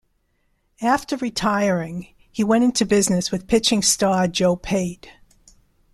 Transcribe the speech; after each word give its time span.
After 0.81 1.15
retiring, 1.17 2.15
he 2.31 2.43
went 2.43 2.63
into 2.63 2.87
business 2.87 3.29
with 3.29 3.45
pitching 3.45 3.83
star 3.83 4.27
Joe 4.27 4.55
Pate. 4.55 5.11